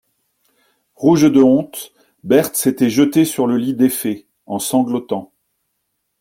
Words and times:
Rouge 0.95 1.31
de 1.31 1.43
honte, 1.43 1.93
Berthe 2.23 2.55
s'était 2.55 2.89
jetée 2.89 3.23
sur 3.23 3.45
le 3.45 3.55
lit 3.57 3.75
défait, 3.75 4.25
en 4.47 4.57
sanglotant. 4.57 5.31